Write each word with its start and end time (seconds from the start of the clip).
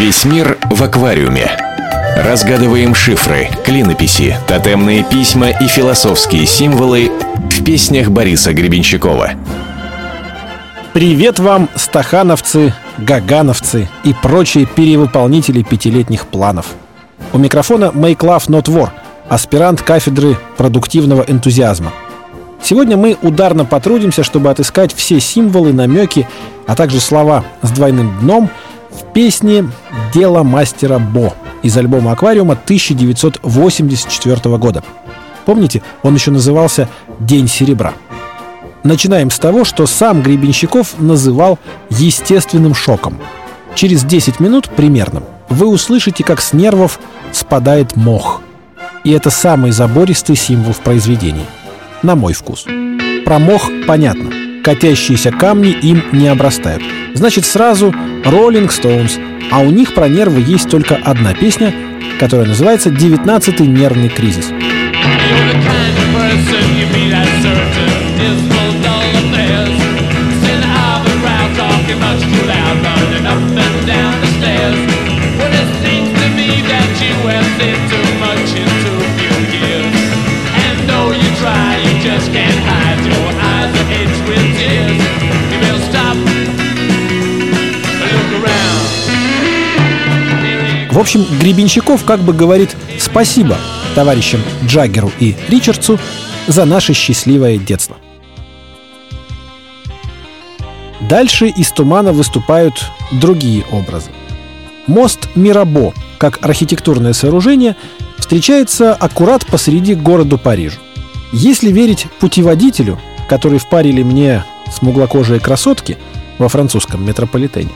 Весь 0.00 0.24
мир 0.24 0.56
в 0.70 0.82
аквариуме. 0.82 1.50
Разгадываем 2.16 2.94
шифры, 2.94 3.50
клинописи, 3.66 4.34
тотемные 4.48 5.04
письма 5.04 5.50
и 5.50 5.66
философские 5.66 6.46
символы 6.46 7.12
в 7.50 7.62
песнях 7.62 8.08
Бориса 8.08 8.54
Гребенщикова. 8.54 9.32
Привет 10.94 11.38
вам, 11.38 11.68
стахановцы, 11.74 12.72
гагановцы 12.96 13.90
и 14.02 14.14
прочие 14.14 14.64
перевыполнители 14.64 15.62
пятилетних 15.62 16.28
планов. 16.28 16.68
У 17.34 17.38
микрофона 17.38 17.92
Make 17.94 18.20
Love 18.20 18.46
Not 18.46 18.68
War, 18.68 18.88
аспирант 19.28 19.82
кафедры 19.82 20.38
продуктивного 20.56 21.24
энтузиазма. 21.28 21.92
Сегодня 22.62 22.96
мы 22.96 23.18
ударно 23.20 23.66
потрудимся, 23.66 24.24
чтобы 24.24 24.48
отыскать 24.48 24.94
все 24.94 25.20
символы, 25.20 25.74
намеки, 25.74 26.26
а 26.66 26.74
также 26.74 27.00
слова 27.00 27.44
с 27.60 27.70
двойным 27.70 28.18
дном 28.20 28.50
в 28.90 29.12
песне 29.12 29.68
«Дело 30.12 30.42
мастера 30.42 30.98
Бо» 30.98 31.34
из 31.62 31.76
альбома 31.76 32.12
«Аквариума» 32.12 32.52
1984 32.52 34.56
года. 34.56 34.82
Помните, 35.44 35.82
он 36.02 36.14
еще 36.14 36.30
назывался 36.30 36.88
«День 37.18 37.48
серебра». 37.48 37.94
Начинаем 38.82 39.30
с 39.30 39.38
того, 39.38 39.64
что 39.64 39.86
сам 39.86 40.22
Гребенщиков 40.22 40.98
называл 40.98 41.58
естественным 41.90 42.74
шоком. 42.74 43.18
Через 43.74 44.04
10 44.04 44.40
минут 44.40 44.70
примерно 44.70 45.22
вы 45.48 45.66
услышите, 45.66 46.24
как 46.24 46.40
с 46.40 46.52
нервов 46.52 46.98
спадает 47.32 47.96
мох. 47.96 48.40
И 49.04 49.10
это 49.10 49.30
самый 49.30 49.70
забористый 49.70 50.36
символ 50.36 50.72
в 50.72 50.80
произведении. 50.80 51.46
На 52.02 52.16
мой 52.16 52.32
вкус. 52.32 52.66
Про 53.24 53.38
мох 53.38 53.70
понятно. 53.86 54.49
Катящиеся 54.62 55.30
камни 55.30 55.70
им 55.70 56.02
не 56.12 56.28
обрастают. 56.28 56.82
Значит, 57.14 57.46
сразу 57.46 57.94
Rolling 58.24 58.68
Stones. 58.68 59.18
А 59.50 59.60
у 59.60 59.70
них 59.70 59.94
про 59.94 60.08
нервы 60.08 60.42
есть 60.46 60.70
только 60.70 60.96
одна 60.96 61.34
песня, 61.34 61.74
которая 62.18 62.46
называется 62.46 62.90
«Девятнадцатый 62.90 63.66
нервный 63.66 64.08
кризис». 64.08 64.46
В 64.46 64.50
общем, 91.00 91.24
Гребенщиков 91.40 92.04
как 92.04 92.20
бы 92.20 92.32
говорит 92.32 92.76
спасибо 92.98 93.56
товарищам 93.94 94.40
Джаггеру 94.64 95.10
и 95.18 95.34
Ричардсу 95.48 95.98
за 96.46 96.64
наше 96.64 96.92
счастливое 96.94 97.58
детство. 97.58 97.96
Дальше 101.00 101.48
из 101.48 101.70
тумана 101.72 102.12
выступают 102.12 102.84
другие 103.10 103.64
образы. 103.72 104.10
Мост 104.86 105.28
Мирабо, 105.34 105.94
как 106.18 106.44
архитектурное 106.44 107.12
сооружение, 107.12 107.76
встречается 108.18 108.94
аккурат 108.94 109.46
посреди 109.46 109.94
города 109.94 110.36
Парижа. 110.36 110.78
Если 111.32 111.72
верить 111.72 112.06
путеводителю, 112.20 113.00
который 113.28 113.58
впарили 113.58 114.02
мне 114.02 114.44
смуглокожие 114.72 115.40
красотки 115.40 115.96
во 116.38 116.48
французском 116.48 117.04
метрополитене. 117.04 117.70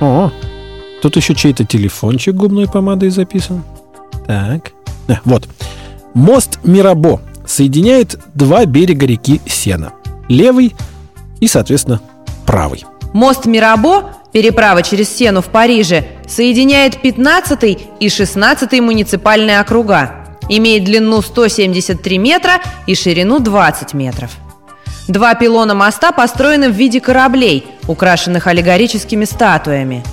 О, 0.00 0.30
тут 1.02 1.16
еще 1.16 1.34
чей-то 1.34 1.64
телефончик 1.64 2.34
губной 2.34 2.68
помадой 2.68 3.10
записан. 3.10 3.64
Так, 4.26 4.70
а, 5.08 5.14
вот. 5.24 5.48
Мост 6.14 6.60
Мирабо 6.62 7.20
соединяет 7.44 8.18
два 8.34 8.64
берега 8.64 9.04
реки 9.04 9.40
Сена. 9.46 9.92
Левый 10.28 10.74
и, 11.40 11.48
соответственно, 11.48 12.00
правый. 12.46 12.84
Мост 13.12 13.46
Мирабо, 13.46 14.12
переправа 14.32 14.82
через 14.82 15.14
Сену 15.14 15.42
в 15.42 15.46
Париже, 15.46 16.06
соединяет 16.28 17.02
15 17.02 17.78
и 17.98 18.08
16 18.08 18.80
муниципальные 18.80 19.60
округа. 19.60 20.14
Имеет 20.48 20.84
длину 20.84 21.20
173 21.20 22.18
метра 22.18 22.60
и 22.86 22.94
ширину 22.94 23.40
20 23.40 23.92
метров. 23.94 24.30
Два 25.08 25.34
пилона 25.34 25.74
моста 25.74 26.12
построены 26.12 26.70
в 26.70 26.74
виде 26.74 27.00
кораблей, 27.00 27.66
украшенных 27.88 28.46
аллегорическими 28.46 29.24
статуями. 29.24 30.04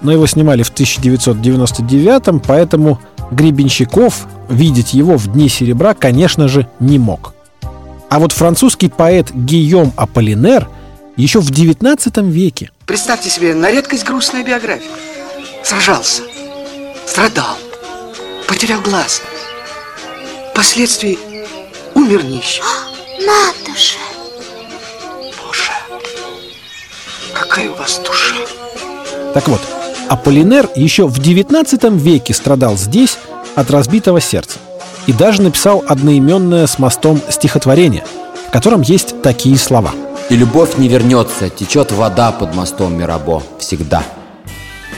Но 0.00 0.12
его 0.12 0.26
снимали 0.26 0.62
в 0.62 0.70
1999 0.70 2.42
поэтому 2.46 3.00
Гребенщиков 3.32 4.28
видеть 4.48 4.94
его 4.94 5.16
в 5.16 5.32
Дни 5.32 5.48
серебра, 5.48 5.94
конечно 5.94 6.48
же, 6.48 6.68
не 6.78 6.98
мог. 6.98 7.34
А 8.08 8.18
вот 8.18 8.32
французский 8.32 8.88
поэт 8.88 9.30
Гийом 9.32 9.92
Аполлинер 9.96 10.68
еще 11.16 11.40
в 11.40 11.50
19 11.50 12.18
веке. 12.18 12.70
Представьте 12.86 13.30
себе, 13.30 13.54
на 13.54 13.70
редкость 13.70 14.04
грустная 14.04 14.44
биография. 14.44 14.90
Сражался, 15.62 16.22
страдал, 17.06 17.56
потерял 18.60 18.82
глаз. 18.82 19.22
Впоследствии 20.52 21.18
умер 21.94 22.24
нищим. 22.24 22.62
Надо 23.18 23.78
же! 23.78 23.96
Боже, 25.42 25.70
какая 27.32 27.70
у 27.70 27.74
вас 27.74 27.98
душа. 28.04 28.34
Так 29.32 29.48
вот, 29.48 29.62
Аполлинер 30.10 30.68
еще 30.74 31.06
в 31.06 31.18
19 31.18 31.84
веке 32.02 32.34
страдал 32.34 32.76
здесь 32.76 33.16
от 33.54 33.70
разбитого 33.70 34.20
сердца 34.20 34.58
и 35.06 35.14
даже 35.14 35.40
написал 35.40 35.82
одноименное 35.88 36.66
с 36.66 36.78
мостом 36.78 37.18
стихотворение, 37.30 38.04
в 38.48 38.50
котором 38.50 38.82
есть 38.82 39.22
такие 39.22 39.56
слова. 39.56 39.92
И 40.28 40.36
любовь 40.36 40.76
не 40.76 40.88
вернется, 40.88 41.48
течет 41.48 41.92
вода 41.92 42.30
под 42.30 42.54
мостом 42.54 42.94
Мирабо 42.98 43.42
всегда. 43.58 44.04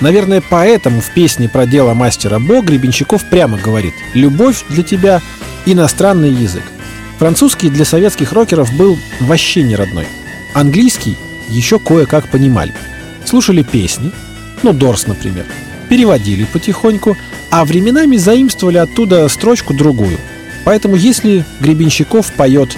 Наверное, 0.00 0.42
поэтому 0.48 1.00
в 1.00 1.10
песне 1.10 1.48
про 1.48 1.66
дело 1.66 1.94
мастера 1.94 2.38
Бо 2.38 2.60
Гребенщиков 2.60 3.24
прямо 3.28 3.58
говорит 3.58 3.94
«Любовь 4.14 4.64
для 4.68 4.82
тебя– 4.82 5.20
иностранный 5.66 6.30
язык». 6.30 6.64
Французский 7.18 7.70
для 7.70 7.84
советских 7.84 8.32
рокеров 8.32 8.72
был 8.76 8.98
вообще 9.20 9.62
не 9.62 9.76
родной. 9.76 10.06
Английский 10.54 11.16
еще 11.48 11.78
кое-как 11.78 12.28
понимали. 12.28 12.74
Слушали 13.24 13.62
песни, 13.62 14.10
ну, 14.62 14.72
Дорс, 14.72 15.06
например, 15.06 15.44
переводили 15.88 16.44
потихоньку, 16.44 17.16
а 17.50 17.64
временами 17.64 18.16
заимствовали 18.16 18.78
оттуда 18.78 19.28
строчку 19.28 19.74
другую. 19.74 20.18
Поэтому 20.64 20.96
если 20.96 21.44
Гребенщиков 21.60 22.32
поет 22.32 22.76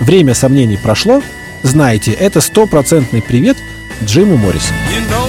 «Время 0.00 0.34
сомнений 0.34 0.78
прошло», 0.78 1.22
знаете, 1.62 2.12
это 2.12 2.40
стопроцентный 2.40 3.22
привет 3.22 3.56
Джиму 4.04 4.36
Моррису. 4.36 4.72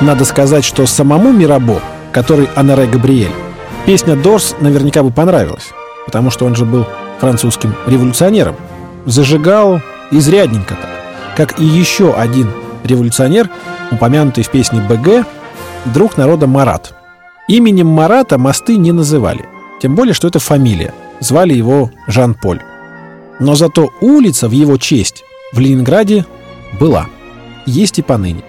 Надо 0.00 0.24
сказать, 0.24 0.64
что 0.64 0.86
самому 0.86 1.32
Мирабо, 1.32 1.80
который 2.12 2.48
Анаре 2.54 2.86
Габриэль, 2.86 3.32
песня 3.84 4.14
Дорс 4.14 4.54
наверняка 4.60 5.02
бы 5.02 5.10
понравилась, 5.10 5.70
потому 6.06 6.30
что 6.30 6.46
он 6.46 6.54
же 6.54 6.64
был 6.64 6.86
французским 7.18 7.74
революционером. 7.86 8.54
Зажигал 9.06 9.80
изрядненько 10.12 10.76
так, 10.76 11.36
как 11.36 11.58
и 11.58 11.64
еще 11.64 12.14
один 12.14 12.48
революционер, 12.84 13.50
упомянутый 13.90 14.44
в 14.44 14.50
песне 14.50 14.80
БГ, 14.80 15.26
друг 15.86 16.16
народа 16.16 16.46
Марат. 16.46 16.94
Именем 17.48 17.88
Марата 17.88 18.38
мосты 18.38 18.76
не 18.76 18.92
называли, 18.92 19.46
тем 19.82 19.96
более, 19.96 20.14
что 20.14 20.28
это 20.28 20.38
фамилия. 20.38 20.94
Звали 21.18 21.54
его 21.54 21.90
Жан-Поль. 22.06 22.60
Но 23.40 23.56
зато 23.56 23.90
улица 24.00 24.48
в 24.48 24.52
его 24.52 24.76
честь 24.76 25.24
в 25.52 25.58
Ленинграде 25.58 26.24
была. 26.78 27.06
Есть 27.66 27.98
и 27.98 28.02
поныне. 28.02 28.44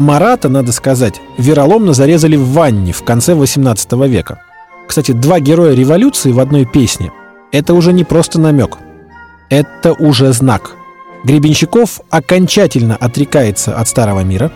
Марата, 0.00 0.48
надо 0.48 0.72
сказать, 0.72 1.20
вероломно 1.36 1.92
зарезали 1.92 2.34
в 2.34 2.48
ванне 2.52 2.92
в 2.92 3.02
конце 3.04 3.34
18 3.34 3.92
века. 4.08 4.42
Кстати, 4.88 5.12
два 5.12 5.40
героя 5.40 5.74
революции 5.74 6.32
в 6.32 6.40
одной 6.40 6.64
песне 6.64 7.12
Это 7.52 7.74
уже 7.74 7.92
не 7.92 8.04
просто 8.04 8.40
намек. 8.40 8.78
Это 9.50 9.92
уже 9.92 10.32
знак. 10.32 10.74
Гребенщиков 11.22 12.00
окончательно 12.08 12.96
отрекается 12.96 13.76
от 13.76 13.88
старого 13.88 14.20
мира, 14.20 14.50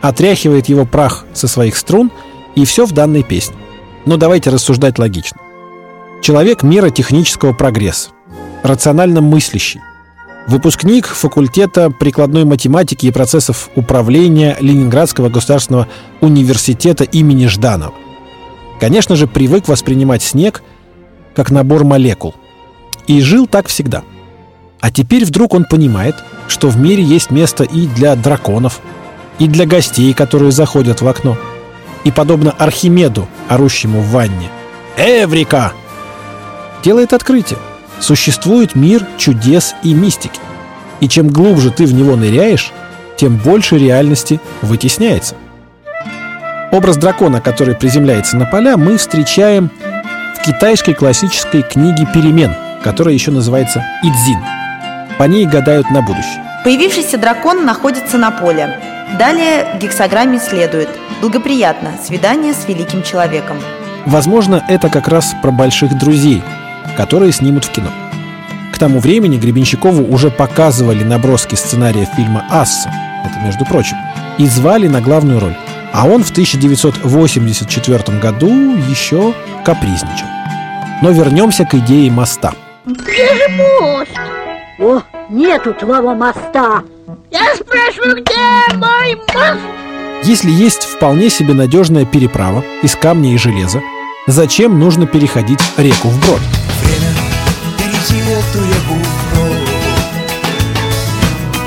отряхивает 0.00 0.68
его 0.68 0.84
прах 0.84 1.26
со 1.34 1.48
своих 1.48 1.76
струн, 1.76 2.12
и 2.54 2.64
все 2.64 2.86
в 2.86 2.92
данной 2.92 3.24
песне. 3.24 3.56
Но 4.06 4.16
давайте 4.16 4.50
рассуждать 4.50 5.00
логично. 5.00 5.40
Человек 6.22 6.62
мира 6.62 6.90
технического 6.90 7.52
прогресса, 7.52 8.10
рационально 8.62 9.20
мыслящий, 9.20 9.80
выпускник 10.46 11.06
факультета 11.06 11.90
прикладной 11.90 12.44
математики 12.44 13.06
и 13.06 13.10
процессов 13.10 13.70
управления 13.74 14.56
Ленинградского 14.60 15.28
государственного 15.28 15.88
университета 16.20 17.04
имени 17.04 17.46
Жданова. 17.46 17.94
Конечно 18.80 19.16
же, 19.16 19.26
привык 19.26 19.68
воспринимать 19.68 20.22
снег 20.22 20.62
как 21.34 21.50
набор 21.50 21.84
молекул. 21.84 22.34
И 23.06 23.20
жил 23.20 23.46
так 23.46 23.68
всегда. 23.68 24.02
А 24.80 24.90
теперь 24.90 25.24
вдруг 25.24 25.54
он 25.54 25.64
понимает, 25.64 26.16
что 26.48 26.68
в 26.68 26.76
мире 26.76 27.02
есть 27.02 27.30
место 27.30 27.64
и 27.64 27.86
для 27.86 28.14
драконов, 28.16 28.80
и 29.38 29.48
для 29.48 29.66
гостей, 29.66 30.12
которые 30.12 30.52
заходят 30.52 31.00
в 31.00 31.08
окно. 31.08 31.36
И 32.04 32.10
подобно 32.10 32.52
Архимеду, 32.52 33.26
орущему 33.48 34.00
в 34.00 34.10
ванне, 34.10 34.48
«Эврика!» 34.96 35.72
делает 36.84 37.12
открытие. 37.12 37.58
Существует 38.00 38.74
мир 38.74 39.06
чудес 39.16 39.74
и 39.82 39.94
мистики. 39.94 40.40
И 41.00 41.08
чем 41.08 41.28
глубже 41.28 41.70
ты 41.70 41.86
в 41.86 41.94
него 41.94 42.16
ныряешь, 42.16 42.72
тем 43.16 43.36
больше 43.36 43.78
реальности 43.78 44.40
вытесняется. 44.62 45.36
Образ 46.72 46.96
дракона, 46.96 47.40
который 47.40 47.74
приземляется 47.74 48.36
на 48.36 48.46
поля, 48.46 48.76
мы 48.76 48.96
встречаем 48.96 49.70
в 50.36 50.44
китайской 50.44 50.92
классической 50.92 51.62
книге 51.62 52.06
«Перемен», 52.12 52.54
которая 52.82 53.14
еще 53.14 53.30
называется 53.30 53.84
«Идзин». 54.02 54.40
По 55.16 55.24
ней 55.24 55.46
гадают 55.46 55.90
на 55.90 56.02
будущее. 56.02 56.42
Появившийся 56.64 57.18
дракон 57.18 57.64
находится 57.64 58.18
на 58.18 58.30
поле. 58.30 58.80
Далее 59.18 59.78
гексограмме 59.80 60.40
следует 60.40 60.88
«Благоприятно. 61.20 61.92
Свидание 62.04 62.52
с 62.52 62.66
великим 62.66 63.02
человеком». 63.02 63.56
Возможно, 64.06 64.64
это 64.68 64.88
как 64.88 65.08
раз 65.08 65.34
про 65.40 65.50
больших 65.50 65.96
друзей, 65.96 66.42
которые 66.96 67.32
снимут 67.32 67.64
в 67.64 67.70
кино. 67.70 67.90
К 68.72 68.78
тому 68.78 68.98
времени 68.98 69.36
Гребенщикову 69.38 70.12
уже 70.12 70.30
показывали 70.30 71.04
наброски 71.04 71.54
сценария 71.54 72.08
фильма 72.16 72.44
«Асса», 72.50 72.90
это 73.24 73.38
между 73.44 73.64
прочим, 73.64 73.96
и 74.38 74.46
звали 74.46 74.88
на 74.88 75.00
главную 75.00 75.40
роль– 75.40 75.56
а 75.94 76.08
он 76.08 76.24
в 76.24 76.32
1984 76.32 78.18
году 78.18 78.48
еще 78.88 79.32
капризничал. 79.64 80.26
Но 81.02 81.10
вернемся 81.12 81.64
к 81.64 81.74
идее 81.74 82.10
моста. 82.10 82.52
Где 82.84 83.32
же 83.36 83.48
мост? 83.50 84.10
О, 84.80 85.02
нету 85.30 85.72
твоего 85.72 86.12
моста. 86.16 86.82
Я 87.30 87.54
спрашиваю, 87.54 88.24
где 88.24 88.76
мой 88.76 89.14
мост? 89.14 89.60
Если 90.24 90.50
есть 90.50 90.82
вполне 90.82 91.30
себе 91.30 91.54
надежная 91.54 92.04
переправа 92.04 92.64
из 92.82 92.96
камня 92.96 93.32
и 93.32 93.38
железа, 93.38 93.80
зачем 94.26 94.78
нужно 94.78 95.06
переходить 95.06 95.58
реку 95.76 96.08
вброд? 96.08 96.40
Время 96.82 97.14
перейти 97.78 98.18
эту 98.30 98.58
реку 98.58 98.94
вброд. 98.94 99.68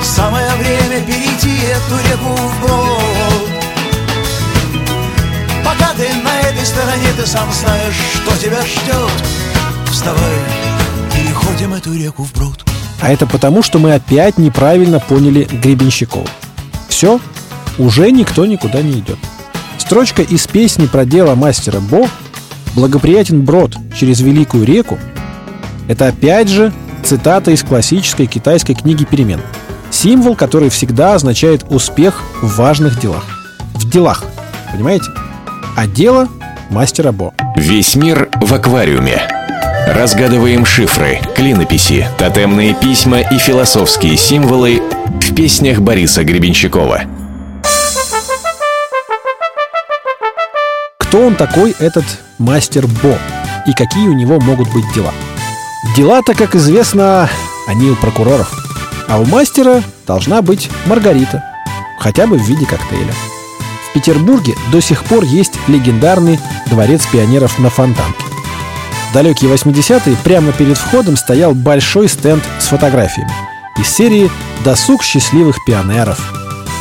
Самое 0.03 0.49
время 0.55 1.05
перейти 1.05 1.55
эту 1.65 1.97
реку 2.09 2.35
вброд. 2.35 3.49
Пока 5.63 5.93
ты 5.93 6.07
на 6.23 6.39
этой 6.41 6.65
стороне, 6.65 7.07
ты 7.17 7.27
сам 7.27 7.51
знаешь, 7.51 7.95
что 8.13 8.37
тебя 8.37 8.61
ждет. 8.61 9.11
Вставай, 9.91 10.35
переходим 11.13 11.73
эту 11.73 11.93
реку 11.93 12.23
вброд. 12.23 12.63
А 13.01 13.11
это 13.11 13.27
потому, 13.27 13.61
что 13.61 13.77
мы 13.77 13.93
опять 13.93 14.37
неправильно 14.39 14.99
поняли 14.99 15.43
Гребенщикова. 15.43 16.27
Все, 16.89 17.19
уже 17.77 18.11
никто 18.11 18.45
никуда 18.45 18.81
не 18.81 18.93
идет. 18.93 19.19
Строчка 19.77 20.23
из 20.23 20.47
песни 20.47 20.87
про 20.87 21.05
дело 21.05 21.35
мастера 21.35 21.79
Бо 21.79 22.09
«Благоприятен 22.75 23.41
брод 23.41 23.75
через 23.97 24.21
великую 24.21 24.65
реку» 24.65 24.97
это 25.87 26.07
опять 26.07 26.49
же 26.49 26.73
цитата 27.03 27.51
из 27.51 27.63
классической 27.63 28.25
китайской 28.25 28.73
книги 28.73 29.05
«Перемен». 29.05 29.41
Символ, 29.89 30.35
который 30.35 30.69
всегда 30.69 31.15
означает 31.15 31.65
успех 31.69 32.21
в 32.41 32.57
важных 32.57 32.99
делах. 32.99 33.23
В 33.73 33.89
делах, 33.89 34.25
понимаете? 34.71 35.09
а 35.77 35.85
дело 35.85 36.27
мастера 36.71 37.11
Бо. 37.11 37.33
Весь 37.55 37.95
мир 37.95 38.29
в 38.41 38.51
аквариуме. 38.51 39.21
Разгадываем 39.87 40.65
шифры, 40.65 41.19
клинописи, 41.35 42.07
тотемные 42.17 42.73
письма 42.73 43.19
и 43.19 43.37
философские 43.37 44.17
символы 44.17 44.81
в 45.21 45.35
песнях 45.35 45.79
Бориса 45.79 46.23
Гребенщикова. 46.23 47.03
Кто 50.97 51.27
он 51.27 51.35
такой, 51.35 51.75
этот 51.77 52.05
мастер 52.37 52.87
Бо? 52.87 53.17
И 53.65 53.73
какие 53.73 54.07
у 54.07 54.13
него 54.13 54.39
могут 54.39 54.71
быть 54.73 54.85
дела? 54.93 55.13
Дела-то, 55.95 56.33
как 56.33 56.55
известно, 56.55 57.29
они 57.67 57.89
у 57.89 57.95
прокуроров. 57.95 58.51
А 59.07 59.19
у 59.19 59.25
мастера 59.25 59.83
должна 60.05 60.41
быть 60.41 60.69
Маргарита. 60.85 61.43
Хотя 61.99 62.27
бы 62.27 62.37
в 62.37 62.47
виде 62.47 62.65
коктейля. 62.65 63.13
Петербурге 63.97 64.53
до 64.71 64.79
сих 64.79 65.03
пор 65.05 65.23
есть 65.23 65.53
легендарный 65.67 66.39
дворец 66.67 67.07
пионеров 67.07 67.57
на 67.57 67.71
Фонтанке. 67.71 68.23
В 69.09 69.13
далекие 69.13 69.51
80-е 69.51 70.15
прямо 70.23 70.51
перед 70.51 70.77
входом 70.77 71.17
стоял 71.17 71.55
большой 71.55 72.07
стенд 72.07 72.43
с 72.59 72.67
фотографиями 72.67 73.33
из 73.79 73.87
серии 73.87 74.29
«Досуг 74.63 75.01
счастливых 75.01 75.57
пионеров». 75.65 76.19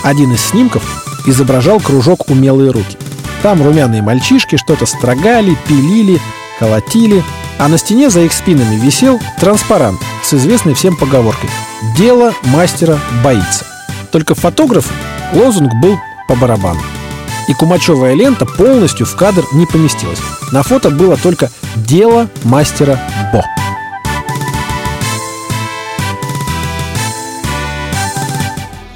Один 0.05 0.35
из 0.35 0.45
снимков 0.45 0.83
изображал 1.27 1.81
кружок 1.81 2.29
«Умелые 2.29 2.71
руки». 2.71 2.99
Там 3.43 3.63
румяные 3.63 4.03
мальчишки 4.03 4.57
что-то 4.57 4.87
строгали, 4.87 5.57
пилили, 5.69 6.21
колотили, 6.59 7.23
а 7.59 7.69
на 7.69 7.79
стене 7.79 8.11
за 8.11 8.21
их 8.21 8.33
спинами 8.33 8.77
висел 8.77 9.21
транспарант 9.41 10.01
с 10.23 10.35
известной 10.35 10.75
всем 10.75 10.97
поговоркой 10.97 11.51
«Дело 11.97 12.33
мастера 12.45 12.99
боится». 13.23 13.65
Только 14.11 14.35
фотограф 14.35 14.91
лозунг 15.33 15.73
был 15.81 15.99
по 16.29 16.35
барабану 16.35 16.81
и 17.49 17.55
кумачевая 17.55 18.15
лента 18.15 18.45
полностью 18.45 19.07
в 19.07 19.15
кадр 19.17 19.45
не 19.53 19.67
поместилась. 19.67 20.19
На 20.53 20.63
фото 20.63 20.91
было 20.91 21.17
только 21.17 21.51
«Дело 21.77 22.29
мастера 22.45 23.01
Бо». 23.33 23.45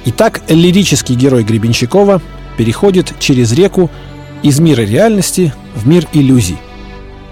Итак, 0.05 0.41
лирический 0.49 1.15
герой 1.15 1.43
Гребенщикова 1.43 2.21
переходит 2.57 3.13
через 3.19 3.51
реку 3.53 3.89
из 4.43 4.59
мира 4.59 4.81
реальности 4.81 5.53
в 5.75 5.87
мир 5.87 6.07
иллюзий. 6.13 6.57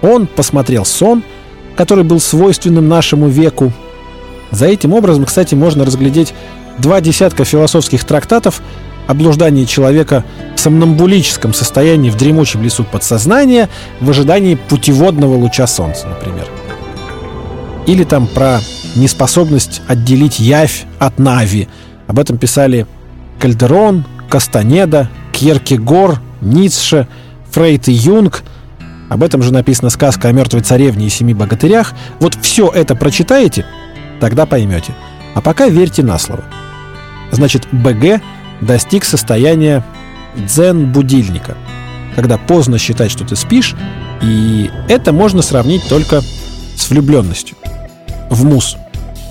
Он 0.02 0.26
посмотрел 0.26 0.84
сон, 0.84 1.22
который 1.76 2.04
был 2.04 2.20
свойственным 2.20 2.88
нашему 2.88 3.28
веку. 3.28 3.72
За 4.50 4.66
этим 4.66 4.92
образом, 4.92 5.24
кстати, 5.24 5.54
можно 5.54 5.84
разглядеть 5.84 6.34
два 6.78 7.00
десятка 7.00 7.44
философских 7.44 8.04
трактатов 8.04 8.62
о 9.06 9.14
блуждании 9.14 9.64
человека 9.64 10.24
в 10.56 10.60
сомнамбулическом 10.60 11.52
состоянии 11.52 12.10
в 12.10 12.16
дремучем 12.16 12.62
лесу 12.62 12.84
подсознания 12.84 13.68
в 14.00 14.08
ожидании 14.10 14.54
путеводного 14.54 15.34
луча 15.34 15.66
солнца, 15.66 16.06
например. 16.06 16.46
Или 17.86 18.04
там 18.04 18.26
про 18.26 18.60
неспособность 18.94 19.82
отделить 19.88 20.38
явь 20.38 20.84
от 20.98 21.18
нави. 21.18 21.68
Об 22.06 22.18
этом 22.18 22.38
писали 22.38 22.86
Кальдерон, 23.38 24.04
Кастанеда, 24.28 25.10
Кьеркегор, 25.32 26.20
Ницше, 26.40 27.06
Фрейд 27.50 27.88
и 27.88 27.92
Юнг. 27.92 28.42
Об 29.08 29.22
этом 29.22 29.42
же 29.42 29.52
написана 29.52 29.90
сказка 29.90 30.28
о 30.28 30.32
мертвой 30.32 30.62
царевне 30.62 31.06
и 31.06 31.10
семи 31.10 31.34
богатырях. 31.34 31.94
Вот 32.20 32.36
все 32.40 32.68
это 32.68 32.94
прочитаете, 32.94 33.66
тогда 34.20 34.46
поймете. 34.46 34.94
А 35.34 35.40
пока 35.40 35.68
верьте 35.68 36.02
на 36.02 36.18
слово. 36.18 36.44
Значит, 37.32 37.66
БГ 37.72 38.20
достиг 38.60 39.04
состояния 39.04 39.84
дзен-будильника, 40.36 41.56
когда 42.14 42.38
поздно 42.38 42.78
считать, 42.78 43.10
что 43.10 43.24
ты 43.24 43.36
спишь, 43.36 43.74
и 44.22 44.70
это 44.88 45.12
можно 45.12 45.42
сравнить 45.42 45.88
только 45.88 46.22
с 46.76 46.90
влюбленностью 46.90 47.56
в 48.30 48.44
мус. 48.44 48.76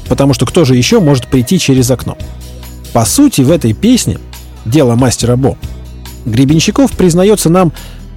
Потому 0.07 0.33
что 0.33 0.45
кто 0.45 0.65
же 0.65 0.75
еще 0.75 0.99
может 0.99 1.27
прийти 1.27 1.59
через 1.59 1.89
окно? 1.91 2.17
По 2.93 3.05
сути, 3.05 3.41
в 3.41 3.51
этой 3.51 3.73
песне 3.73 4.17
«Дело 4.65 4.95
мастера 4.95 5.35
Бо» 5.35 5.57
Гребенщиков 6.25 6.91
признается 6.91 7.49
нам, 7.49 7.71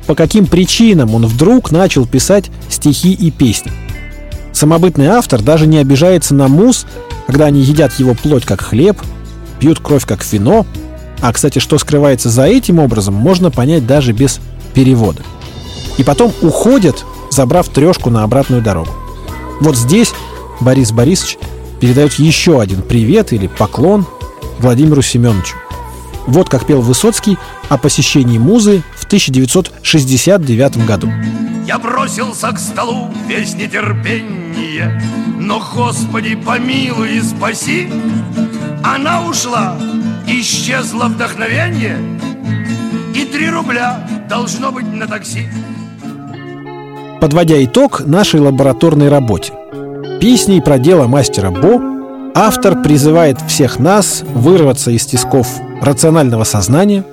по 0.07 0.15
каким 0.15 0.47
причинам 0.47 1.15
он 1.15 1.27
вдруг 1.27 1.71
начал 1.71 2.07
писать 2.07 2.51
стихи 2.69 3.13
и 3.13 3.31
песни. 3.31 3.71
Самобытный 4.53 5.07
автор 5.07 5.41
даже 5.41 5.67
не 5.67 5.79
обижается 5.79 6.35
на 6.35 6.49
мус, 6.49 6.87
когда 7.27 7.47
они 7.47 7.61
едят 7.61 7.93
его 7.99 8.15
плоть 8.15 8.45
как 8.45 8.61
хлеб, 8.61 9.01
пьют 9.61 9.81
кровь 9.81 10.05
как 10.05 10.25
вино, 10.31 10.67
а, 11.21 11.33
кстати, 11.33 11.61
что 11.61 11.79
скрывается 11.79 12.29
за 12.29 12.45
этим 12.45 12.81
образом, 12.81 13.15
можно 13.15 13.51
понять 13.51 13.87
даже 13.87 14.13
без 14.13 14.41
перевода. 14.75 15.23
И 15.97 16.03
потом 16.03 16.33
уходят, 16.43 17.05
забрав 17.31 17.69
трешку 17.69 18.11
на 18.11 18.25
обратную 18.25 18.61
дорогу. 18.61 18.91
Вот 19.61 19.77
здесь 19.77 20.13
Борис 20.61 20.91
Борисович 20.91 21.39
передает 21.81 22.15
еще 22.15 22.61
один 22.61 22.83
привет 22.83 23.33
или 23.33 23.47
поклон 23.47 24.07
Владимиру 24.59 25.01
Семеновичу. 25.01 25.62
Вот 26.27 26.49
как 26.49 26.67
пел 26.67 26.81
Высоцкий 26.81 27.39
о 27.69 27.79
посещении 27.79 28.39
музы 28.39 28.83
в 28.97 29.05
1969 29.05 30.87
году. 30.87 31.11
Я 31.67 31.79
бросился 31.79 32.51
к 32.53 32.59
столу 32.59 33.11
весь 33.29 33.55
нетерпение 33.55 35.01
Но, 35.39 35.63
Господи, 35.75 36.35
помилуй 36.35 37.19
и 37.19 37.21
спаси. 37.21 37.89
Она 38.83 39.25
ушла, 39.27 39.77
исчезло 40.27 41.05
вдохновение 41.05 41.99
И 43.15 43.25
три 43.25 43.49
рубля 43.49 44.07
должно 44.29 44.73
быть 44.73 44.93
на 44.93 45.07
такси. 45.07 45.49
Подводя 47.21 47.63
итог 47.65 48.05
нашей 48.05 48.41
лабораторной 48.41 49.09
работе. 49.09 49.53
Песней 50.21 50.61
про 50.61 50.79
дело 50.79 51.07
мастера 51.07 51.51
Бо 51.51 51.92
Автор 52.35 52.83
призывает 52.83 53.39
всех 53.47 53.79
нас 53.79 54.25
вырваться 54.35 54.91
из 54.91 55.05
тисков 55.05 55.47
рационального 55.83 56.45
сознания, 56.45 57.05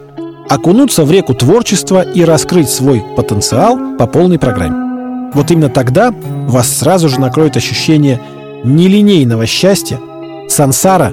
окунуться 0.47 1.03
в 1.03 1.11
реку 1.11 1.33
творчества 1.33 2.01
и 2.01 2.23
раскрыть 2.23 2.69
свой 2.69 3.03
потенциал 3.17 3.97
по 3.97 4.07
полной 4.07 4.39
программе. 4.39 5.31
Вот 5.33 5.51
именно 5.51 5.69
тогда 5.69 6.13
вас 6.47 6.69
сразу 6.69 7.09
же 7.09 7.19
накроет 7.19 7.57
ощущение 7.57 8.21
нелинейного 8.63 9.45
счастья, 9.45 9.99
сансара 10.47 11.11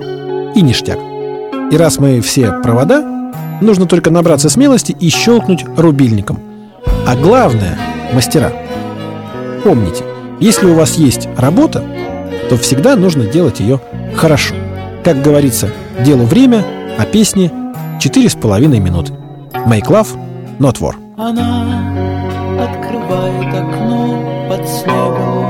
и 0.55 0.63
ништяк. 0.63 0.99
И 1.73 1.77
раз 1.77 1.99
мы 1.99 2.21
все 2.21 2.53
провода, 2.63 3.05
нужно 3.61 3.87
только 3.87 4.11
набраться 4.11 4.49
смелости 4.49 4.97
и 4.99 5.09
щелкнуть 5.09 5.65
рубильником. 5.77 6.39
А 7.07 7.17
главное, 7.17 7.77
мастера, 8.13 8.53
помните, 9.65 10.05
если 10.39 10.67
у 10.67 10.75
вас 10.75 10.95
есть 10.95 11.29
работа, 11.37 11.83
то 12.49 12.57
всегда 12.57 12.97
нужно 12.97 13.27
делать 13.27 13.61
ее 13.61 13.81
хорошо. 14.15 14.55
Как 15.05 15.23
говорится, 15.23 15.71
делу 16.01 16.25
время, 16.25 16.65
а 16.99 17.05
песне 17.05 17.51
четыре 18.01 18.29
с 18.29 18.35
половиной 18.35 18.81
минуты. 18.81 19.13
Make 19.67 19.89
love, 19.89 20.09
not 20.59 20.81
war. 20.81 20.95
Она 21.17 21.93
открывает 22.61 23.55
окно, 23.55 24.49
под 24.49 24.69
снегом. 24.69 25.47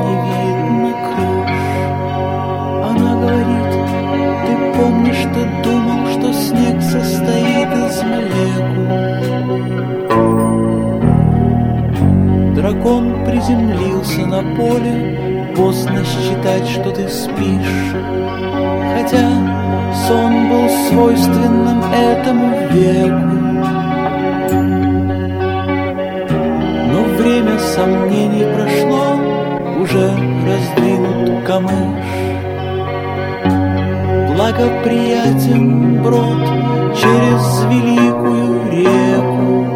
Дракон 12.56 13.24
приземлился 13.26 14.26
на 14.26 14.42
поле, 14.56 15.35
поздно 15.56 16.04
считать, 16.04 16.68
что 16.68 16.90
ты 16.90 17.08
спишь. 17.08 17.94
Хотя 18.94 19.26
сон 20.06 20.50
был 20.50 20.68
свойственным 20.88 21.82
этому 21.92 22.68
веку. 22.70 23.36
Но 26.92 27.04
время 27.16 27.58
сомнений 27.58 28.46
прошло, 28.54 29.16
уже 29.80 30.10
раздвинут 30.46 31.44
камыш. 31.46 32.04
Благоприятен 34.36 36.02
брод 36.02 36.44
через 36.94 37.64
великую 37.70 38.70
реку, 38.70 39.66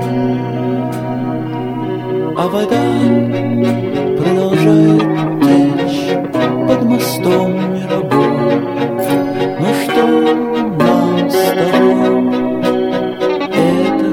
а 2.37 2.49
вода 2.49 2.83
продолжает 4.19 5.10
мостом 7.31 7.53
мировой. 7.75 8.61
Ну 9.61 9.69
что 9.85 10.05
нам 10.79 11.31
с 11.31 11.33
тобой? 11.55 12.21
Это 13.53 14.11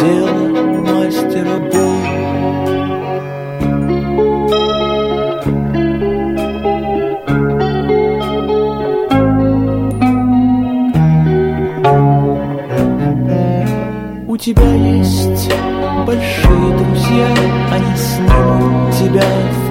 дело 0.00 0.44
мастера 0.80 1.56
Бога. 1.72 2.12
У 14.28 14.36
тебя 14.36 14.72
есть 14.74 15.50
большие 16.06 16.68
друзья, 16.78 17.28
они 17.70 17.96
снимут 17.96 18.94
тебя 18.94 19.28
в 19.52 19.61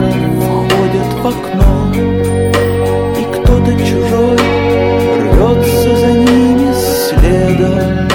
однако 0.00 0.28
входят 0.40 1.10
в 1.22 1.26
окно. 1.26 1.92
И 3.18 3.24
кто-то 3.34 3.72
чужой 3.84 4.38
рвется 5.20 5.96
за 5.96 6.12
ними 6.12 6.72
следом. 6.72 8.08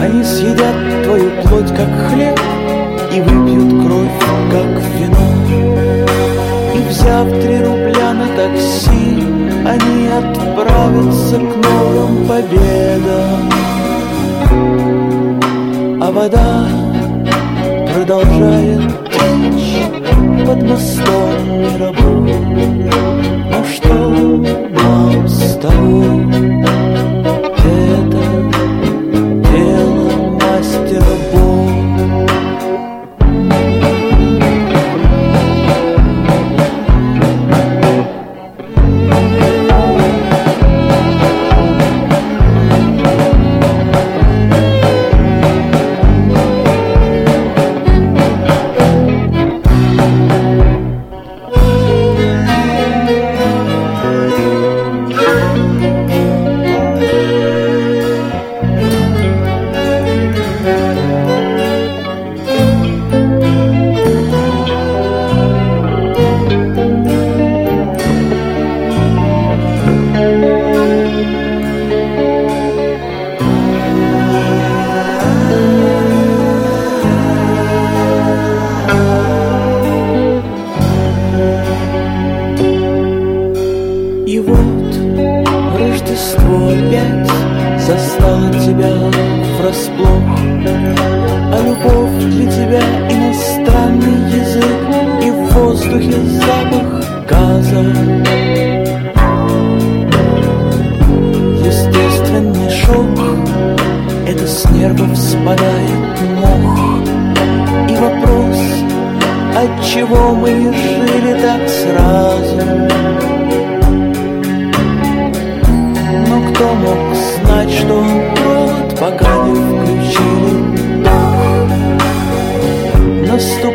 Они 0.00 0.22
съедят 0.24 0.76
твою 1.04 1.30
плоть, 1.42 1.70
как 1.74 1.88
хлеб, 2.08 2.38
и 3.12 3.20
выпьют 3.20 3.70
кровь, 3.84 4.18
как 4.50 4.82
вино. 4.98 5.28
И 6.74 6.78
взяв 6.88 7.26
три 7.28 7.58
рубля 7.62 8.12
на 8.12 8.26
такси, 8.36 9.24
они 9.64 10.08
отправятся 10.08 11.36
к 11.36 11.56
новым 11.64 12.26
победам. 12.26 13.50
А 15.98 16.12
вода 16.12 16.85
продолжает 18.06 18.82
под 20.46 20.62
мостом 20.62 21.48
мировым. 21.48 22.88
Ну 23.50 23.64
что 23.64 23.94
нам 24.70 25.28
с 25.28 25.56
тобой? 25.56 26.45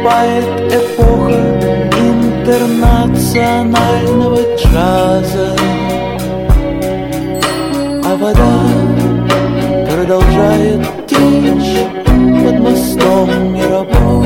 Наступает 0.01 0.74
эпоха 0.74 1.38
интернационального 1.96 4.39
джаза. 4.58 5.53
А 8.03 8.15
вода 8.15 8.65
продолжает 9.93 10.81
течь 11.05 11.86
под 12.43 12.58
мостом 12.62 13.53
Мирабо 13.53 14.25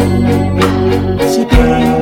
Теперь 1.29 1.94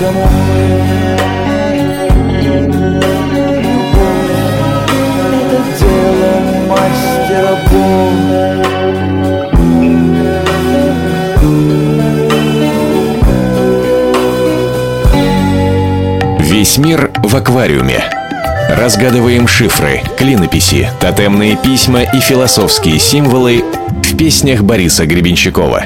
домой 0.00 0.26
это 5.32 5.58
дело 5.78 6.32
мастера 6.68 7.54
Бога 7.70 8.46
Весь 16.40 16.78
мир 16.78 17.10
в 17.22 17.36
аквариуме. 17.36 18.02
Разгадываем 18.70 19.46
шифры, 19.46 20.02
клинописи, 20.16 20.90
тотемные 21.00 21.56
письма 21.56 22.02
и 22.02 22.18
философские 22.20 22.98
символы 22.98 23.62
в 24.02 24.16
песнях 24.16 24.62
Бориса 24.62 25.06
Гребенщикова. 25.06 25.84